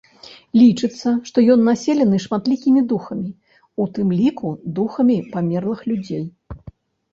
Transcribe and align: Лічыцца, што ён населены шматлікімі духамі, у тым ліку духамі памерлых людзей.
Лічыцца, 0.59 1.09
што 1.31 1.37
ён 1.55 1.59
населены 1.71 2.17
шматлікімі 2.25 2.81
духамі, 2.93 3.29
у 3.85 3.89
тым 3.99 4.17
ліку 4.23 4.49
духамі 4.81 5.21
памерлых 5.37 5.79
людзей. 5.93 6.25